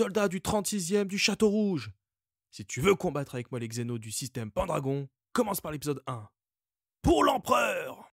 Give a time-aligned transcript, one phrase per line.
[0.00, 1.90] soldat du 36e du Château Rouge.
[2.50, 6.26] Si tu veux combattre avec moi les Xénos du système Pendragon, commence par l'épisode 1.
[7.02, 8.09] Pour l'empereur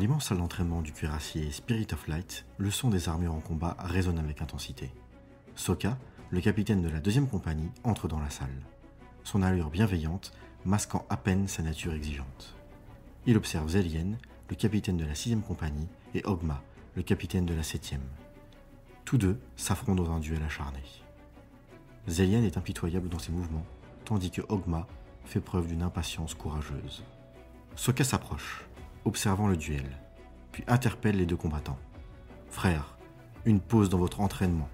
[0.00, 4.18] l'immense salle d'entraînement du cuirassier Spirit of Light, le son des armures en combat résonne
[4.18, 4.90] avec intensité.
[5.56, 5.98] Soka,
[6.30, 8.62] le capitaine de la deuxième compagnie, entre dans la salle.
[9.24, 10.32] Son allure bienveillante
[10.64, 12.56] masquant à peine sa nature exigeante.
[13.26, 14.16] Il observe Zelien,
[14.48, 16.62] le capitaine de la sixième compagnie, et Ogma,
[16.96, 18.00] le capitaine de la septième.
[19.04, 20.80] Tous deux s'affrontent dans un duel acharné.
[22.08, 23.66] Zelien est impitoyable dans ses mouvements,
[24.06, 24.86] tandis que Ogma
[25.26, 27.04] fait preuve d'une impatience courageuse.
[27.76, 28.64] Soka s'approche
[29.04, 29.98] observant le duel,
[30.52, 31.78] puis interpelle les deux combattants.
[32.50, 32.96] Frère,
[33.44, 34.68] une pause dans votre entraînement.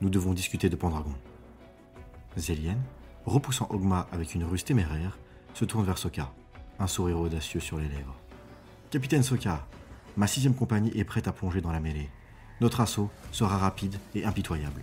[0.00, 1.14] Nous devons discuter de Pendragon.
[2.36, 2.76] Zélien,
[3.24, 5.18] repoussant Ogma avec une ruse téméraire,
[5.54, 6.32] se tourne vers Soka,
[6.78, 8.16] un sourire audacieux sur les lèvres.
[8.90, 9.66] Capitaine Soka,
[10.16, 12.10] ma sixième compagnie est prête à plonger dans la mêlée.
[12.60, 14.82] Notre assaut sera rapide et impitoyable.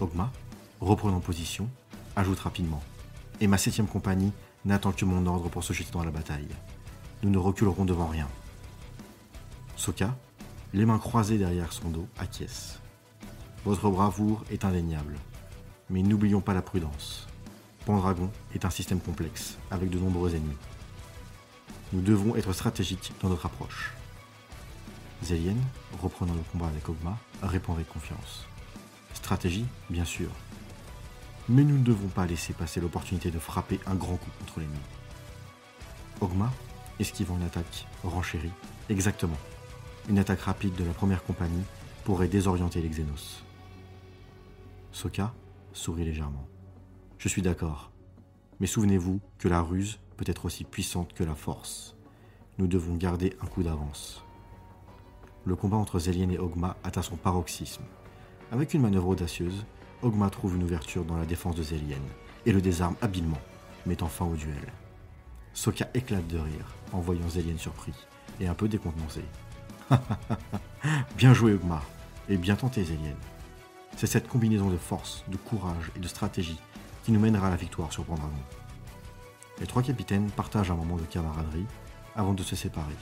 [0.00, 0.32] Ogma,
[0.80, 1.68] reprenant position,
[2.16, 2.82] ajoute rapidement.
[3.40, 4.32] Et ma septième compagnie
[4.64, 6.48] n'attend que mon ordre pour se jeter dans la bataille
[7.22, 8.28] nous ne reculerons devant rien.
[9.76, 10.16] Soka,
[10.72, 12.80] les mains croisées derrière son dos, acquiesce.
[13.64, 15.16] Votre bravoure est indéniable,
[15.90, 17.26] mais n'oublions pas la prudence.
[17.84, 20.56] Pendragon est un système complexe, avec de nombreux ennemis.
[21.92, 23.92] Nous devons être stratégiques dans notre approche.
[25.22, 25.56] Zélien,
[26.02, 28.46] reprenant le combat avec Ogma, répond avec confiance.
[29.14, 30.28] Stratégie, bien sûr.
[31.48, 34.78] Mais nous ne devons pas laisser passer l'opportunité de frapper un grand coup contre l'ennemi.
[36.20, 36.52] Ogma
[37.00, 38.52] esquivant une attaque renchérie.
[38.88, 39.36] Exactement.
[40.08, 41.64] Une attaque rapide de la première compagnie
[42.04, 43.44] pourrait désorienter les Xénos.
[44.92, 45.34] Soka
[45.72, 46.46] sourit légèrement.
[47.18, 47.90] Je suis d'accord.
[48.60, 51.96] Mais souvenez-vous que la ruse peut être aussi puissante que la force.
[52.58, 54.22] Nous devons garder un coup d'avance.
[55.44, 57.84] Le combat entre Zélien et Ogma atteint son paroxysme.
[58.52, 59.66] Avec une manœuvre audacieuse,
[60.02, 61.98] Ogma trouve une ouverture dans la défense de Zélien
[62.46, 63.40] et le désarme habilement,
[63.84, 64.72] mettant fin au duel.
[65.52, 67.94] Soka éclate de rire en voyant Zélien surpris
[68.40, 69.22] et un peu décontenancé.
[71.16, 71.84] bien joué, Ogmar,
[72.28, 73.14] et bien tenté, Zélien.
[73.96, 76.60] C'est cette combinaison de force, de courage et de stratégie
[77.04, 78.32] qui nous mènera à la victoire sur Pendragon.
[79.60, 81.66] Les trois capitaines partagent un moment de camaraderie
[82.14, 82.96] avant de se séparer,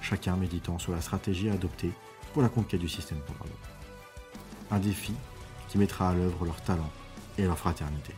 [0.00, 1.92] chacun méditant sur la stratégie à adopter
[2.32, 3.54] pour la conquête du système Pendragon.
[4.70, 5.14] Un défi
[5.68, 6.90] qui mettra à l'œuvre leur talent
[7.38, 8.14] et leur fraternité.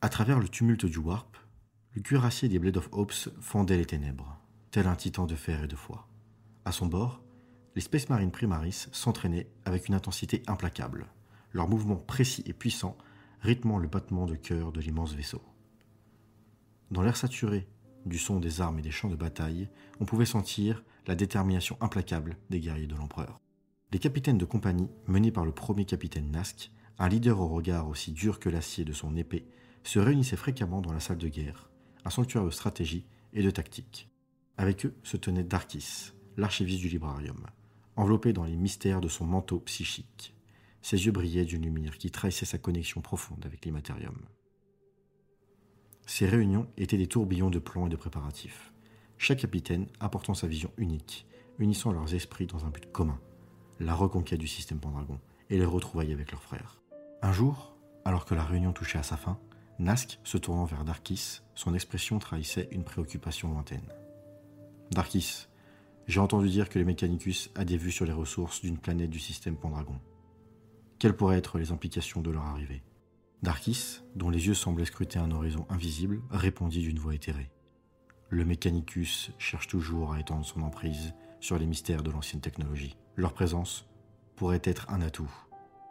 [0.00, 1.36] À travers le tumulte du Warp,
[1.94, 4.36] le cuirassier des Blade of Hopes fendait les ténèbres,
[4.72, 6.08] tel un titan de fer et de foi.
[6.64, 7.22] À son bord,
[7.76, 11.06] les Space Marines Primaris s'entraînaient avec une intensité implacable,
[11.52, 12.98] leurs mouvements précis et puissants
[13.42, 15.40] rythmant le battement de cœur de l'immense vaisseau.
[16.90, 17.68] Dans l'air saturé
[18.06, 19.68] du son des armes et des champs de bataille,
[20.00, 23.40] on pouvait sentir la détermination implacable des guerriers de l'empereur.
[23.92, 28.10] Les capitaines de compagnie, menés par le premier capitaine Nask, un leader au regard aussi
[28.10, 29.46] dur que l'acier de son épée,
[29.84, 31.70] se réunissaient fréquemment dans la salle de guerre,
[32.04, 34.08] un sanctuaire de stratégie et de tactique.
[34.56, 37.46] Avec eux se tenait Darkis, l'archiviste du librarium,
[37.96, 40.34] enveloppé dans les mystères de son manteau psychique.
[40.82, 44.18] Ses yeux brillaient d'une lumière qui trahissait sa connexion profonde avec l'immatérium.
[46.06, 48.72] Ces réunions étaient des tourbillons de plans et de préparatifs,
[49.16, 51.26] chaque capitaine apportant sa vision unique,
[51.58, 53.18] unissant leurs esprits dans un but commun,
[53.80, 55.18] la reconquête du système Pendragon
[55.50, 56.80] et les retrouvailles avec leurs frères.
[57.22, 59.38] Un jour, alors que la réunion touchait à sa fin,
[59.80, 63.92] Nask se tournant vers Darkis, son expression trahissait une préoccupation lointaine.
[64.92, 65.48] Darkis,
[66.06, 69.18] j'ai entendu dire que les Mechanicus a des vues sur les ressources d'une planète du
[69.18, 69.98] système Pendragon.
[71.00, 72.82] Quelles pourraient être les implications de leur arrivée?
[73.42, 77.50] Darkis, dont les yeux semblaient scruter un horizon invisible, répondit d'une voix éthérée.
[78.28, 82.96] Le Mechanicus cherche toujours à étendre son emprise sur les mystères de l'ancienne technologie.
[83.16, 83.86] Leur présence
[84.36, 85.30] pourrait être un atout,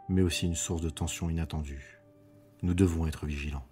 [0.08, 2.00] mais aussi une source de tension inattendue.
[2.62, 3.66] Nous devons être vigilants.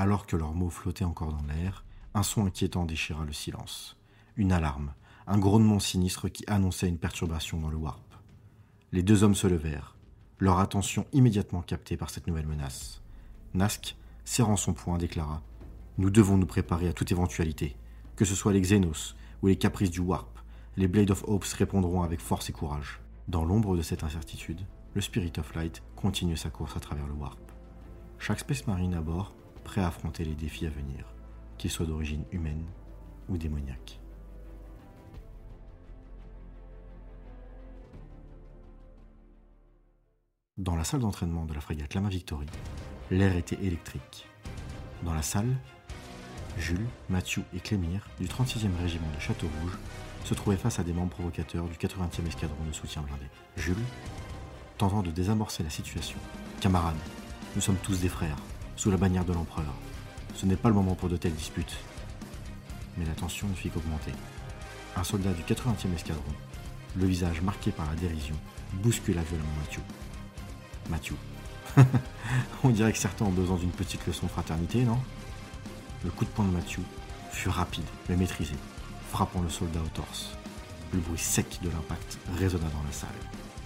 [0.00, 3.98] Alors que leurs mots flottaient encore dans l'air, un son inquiétant déchira le silence.
[4.34, 4.94] Une alarme,
[5.26, 8.14] un grondement sinistre qui annonçait une perturbation dans le warp.
[8.92, 9.98] Les deux hommes se levèrent,
[10.38, 13.02] leur attention immédiatement captée par cette nouvelle menace.
[13.52, 13.94] Nask,
[14.24, 15.42] serrant son poing, déclara
[15.98, 17.76] Nous devons nous préparer à toute éventualité.
[18.16, 20.38] Que ce soit les Xenos ou les caprices du Warp,
[20.78, 23.02] les Blade of Hopes répondront avec force et courage.
[23.28, 24.62] Dans l'ombre de cette incertitude,
[24.94, 27.50] le Spirit of Light continue sa course à travers le Warp
[28.20, 31.04] chaque Space Marine à bord prêt à affronter les défis à venir,
[31.58, 32.64] qu'ils soient d'origine humaine
[33.28, 34.00] ou démoniaque.
[40.58, 42.46] Dans la salle d'entraînement de la frégate Lama Victory,
[43.10, 44.26] l'air était électrique.
[45.02, 45.56] Dans la salle,
[46.58, 49.78] Jules, Mathieu et Clémire du 36e régiment de Château-Rouge
[50.24, 53.24] se trouvaient face à des membres provocateurs du 80e escadron de soutien blindé.
[53.56, 53.76] Jules,
[54.76, 56.18] tentant de désamorcer la situation.
[56.60, 56.96] Camarades,
[57.54, 58.36] nous sommes tous des frères,
[58.80, 59.74] sous la bannière de l'empereur.
[60.34, 61.76] Ce n'est pas le moment pour de telles disputes.
[62.96, 64.12] Mais la tension ne fit qu'augmenter.
[64.96, 66.32] Un soldat du 80e escadron,
[66.96, 68.34] le visage marqué par la dérision,
[68.72, 69.82] bouscula violemment Mathieu.
[70.88, 71.14] Mathieu.
[72.64, 74.98] On dirait que certains ont besoin d'une petite leçon de fraternité, non?
[76.02, 76.82] Le coup de poing de Mathieu
[77.32, 78.54] fut rapide mais maîtrisé,
[79.10, 80.38] frappant le soldat au torse.
[80.94, 83.10] Le bruit sec de l'impact résonna dans la salle,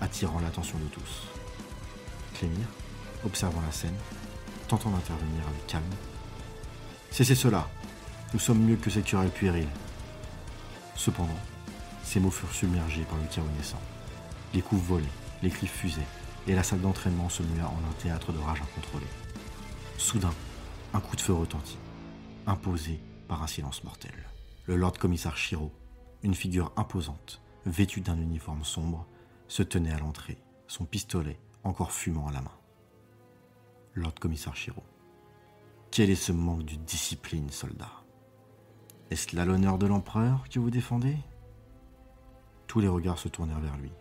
[0.01, 1.29] attirant l'attention de tous.
[2.35, 2.67] Clémire,
[3.25, 3.95] observant la scène,
[4.77, 5.85] tentant d'intervenir avec calme.
[7.13, 7.69] Cessez cela
[8.33, 9.69] Nous sommes mieux que ces querelles puériles.
[10.97, 11.39] Cependant,
[12.03, 13.81] ces mots furent submergés par le chaos naissant.
[14.53, 15.05] Les coups volaient,
[15.43, 16.01] les cris fusaient,
[16.49, 19.07] et la salle d'entraînement se mua en un théâtre de rage incontrôlée.
[19.97, 20.35] Soudain,
[20.93, 21.79] un coup de feu retentit,
[22.49, 22.99] imposé
[23.29, 24.15] par un silence mortel.
[24.67, 25.73] Le Lord Commissaire Shiro,
[26.25, 29.07] une figure imposante, vêtue d'un uniforme sombre,
[29.47, 32.64] se tenait à l'entrée, son pistolet encore fumant à la main.
[33.95, 34.83] Lord Commissaire Shiro.
[35.91, 38.03] Quel est ce manque de discipline, soldat?
[39.11, 41.17] Est-ce là l'honneur de l'empereur que vous défendez?
[42.67, 43.93] Tous les regards se tournèrent vers lui,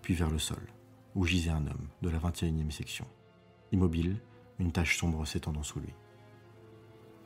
[0.00, 0.62] puis vers le sol
[1.14, 3.06] où gisait un homme de la 21e section.
[3.72, 4.20] Immobile,
[4.58, 5.92] une tache sombre s'étendant sous lui.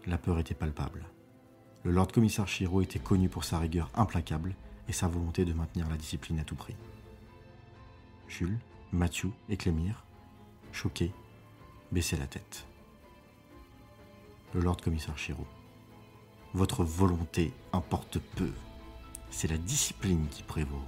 [0.06, 1.04] La peur était palpable.
[1.84, 4.54] Le Lord Commissaire Shiro était connu pour sa rigueur implacable
[4.88, 6.74] et sa volonté de maintenir la discipline à tout prix.
[8.28, 8.58] Jules,
[8.92, 10.04] Mathieu et Clémire,
[10.72, 11.12] choqués,
[11.92, 12.64] baissaient la tête.
[14.54, 15.46] Le Lord Commissaire Shiro.
[16.54, 18.50] Votre volonté importe peu.
[19.30, 20.84] C'est la discipline qui prévaut.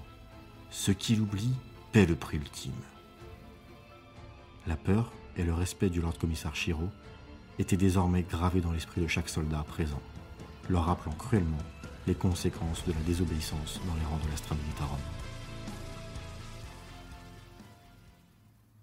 [0.70, 1.54] Ce qui l'oublie
[1.92, 2.72] paie le prix ultime.
[4.66, 6.88] La peur et le respect du Lord Commissaire Shiro
[7.58, 10.00] étaient désormais gravés dans l'esprit de chaque soldat présent,
[10.68, 11.58] leur rappelant cruellement
[12.06, 14.98] les conséquences de la désobéissance dans les rangs de l'Astra Militarum.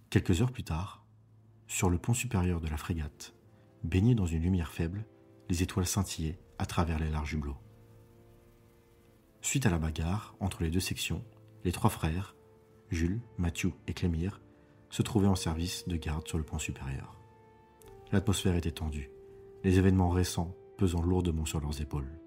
[0.09, 1.00] Quelques heures plus tard,
[1.71, 3.33] sur le pont supérieur de la frégate,
[3.85, 5.05] baigné dans une lumière faible,
[5.47, 7.55] les étoiles scintillaient à travers les larges hublots.
[9.39, 11.23] Suite à la bagarre entre les deux sections,
[11.63, 12.35] les trois frères,
[12.89, 14.41] Jules, Mathieu et Clémire,
[14.89, 17.15] se trouvaient en service de garde sur le pont supérieur.
[18.11, 19.09] L'atmosphère était tendue,
[19.63, 22.19] les événements récents pesant lourdement sur leurs épaules.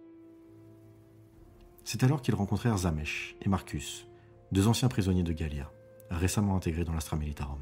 [1.85, 4.09] C'est alors qu'ils rencontrèrent Zamesh et Marcus,
[4.53, 5.71] deux anciens prisonniers de Gallia,
[6.09, 7.61] récemment intégrés dans l'Astra Militarum.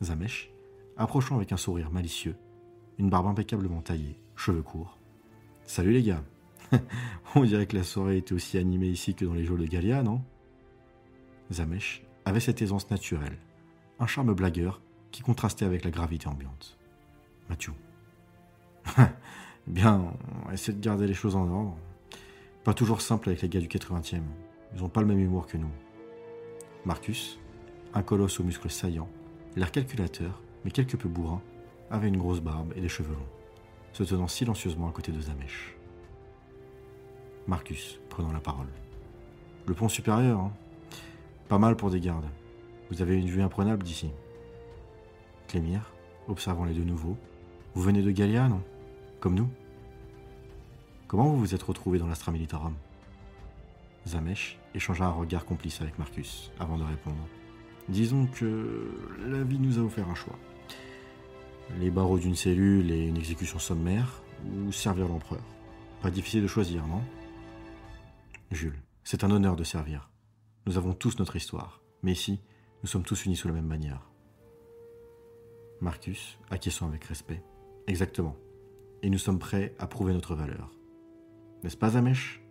[0.00, 0.52] Zamesh,
[0.98, 2.36] approchant avec un sourire malicieux,
[2.98, 4.98] une barbe impeccablement taillée, cheveux courts.
[5.64, 6.22] Salut les gars
[7.34, 10.02] On dirait que la soirée était aussi animée ici que dans les jours de Gallia,
[10.02, 10.20] non?
[11.52, 13.38] Zamesh avait cette aisance naturelle,
[14.00, 16.76] un charme blagueur qui contrastait avec la gravité ambiante.
[17.48, 17.72] Mathieu.
[19.66, 20.12] Bien,
[20.46, 21.76] on essaie de garder les choses en ordre.
[22.64, 24.20] Pas toujours simple avec les gars du 80e.
[24.74, 25.70] Ils n'ont pas le même humour que nous.
[26.84, 27.38] Marcus,
[27.94, 29.08] un colosse aux muscles saillants,
[29.56, 31.42] l'air calculateur, mais quelque peu bourrin,
[31.90, 33.28] avait une grosse barbe et des cheveux longs,
[33.92, 35.76] se tenant silencieusement à côté de Zamesh.
[37.46, 38.68] Marcus, prenant la parole.
[39.66, 40.52] Le pont supérieur, hein
[41.48, 42.28] Pas mal pour des gardes.
[42.90, 44.10] Vous avez une vue imprenable d'ici.
[45.46, 45.92] Clémire,
[46.26, 47.16] observant les deux nouveaux.
[47.74, 48.62] Vous venez de Gallia, non?
[49.20, 49.48] Comme nous?
[51.06, 52.74] Comment vous vous êtes retrouvé dans l'Astra Militarum
[54.06, 57.26] Zamesh échangea un regard complice avec Marcus avant de répondre.
[57.88, 58.90] Disons que
[59.78, 60.38] nous a offert un choix.
[61.78, 65.42] Les barreaux d'une cellule et une exécution sommaire, ou servir l'empereur.
[66.02, 67.02] Pas difficile de choisir, non?
[68.50, 70.10] Jules, c'est un honneur de servir.
[70.66, 72.40] Nous avons tous notre histoire, mais ici,
[72.82, 74.10] nous sommes tous unis sous la même bannière.
[75.80, 77.42] Marcus, acquiesçant avec respect.
[77.86, 78.36] Exactement.
[79.02, 80.70] Et nous sommes prêts à prouver notre valeur.
[81.62, 82.42] N'est-ce pas, Zamesh?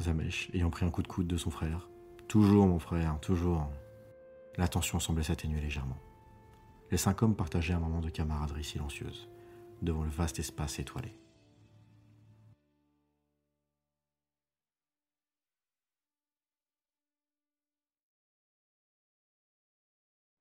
[0.00, 1.88] Zamesh, ayant pris un coup de coude de son frère.
[2.28, 3.68] Toujours, mon frère, toujours.
[4.56, 5.98] La tension semblait s'atténuer légèrement.
[6.90, 9.28] Les cinq hommes partageaient un moment de camaraderie silencieuse,
[9.82, 11.14] devant le vaste espace étoilé.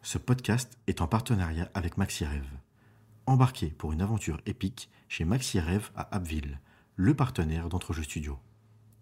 [0.01, 2.47] Ce podcast est en partenariat avec MaxiRêve.
[3.25, 6.61] Embarquez pour une aventure épique chez MaxiRêve à Abbeville,
[6.95, 8.39] le partenaire d'Entrejeux Studio.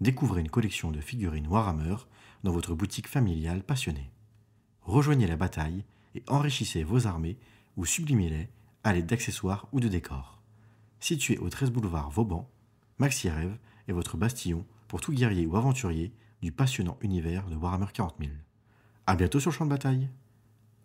[0.02, 1.96] Découvrez une collection de figurines Warhammer
[2.44, 4.12] dans votre boutique familiale passionnée.
[4.82, 5.86] Rejoignez la bataille
[6.16, 7.38] et enrichissez vos armées
[7.78, 8.50] ou sublimez-les
[8.84, 10.42] à l'aide d'accessoires ou de décors.
[11.00, 12.50] Situé au 13 boulevard Vauban,
[12.98, 13.58] Maxi Rêve
[13.88, 18.32] est votre bastillon pour tout guerrier ou aventurier du passionnant univers de Warhammer 40 000.
[19.08, 20.10] A bientôt sur le champ de bataille.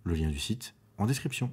[0.04, 1.50] Le lien du site en description.